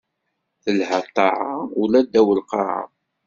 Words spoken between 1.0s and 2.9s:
ṭṭaɛa, ula ddaw lqaɛa.